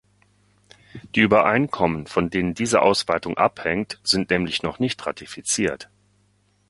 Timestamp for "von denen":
2.07-2.55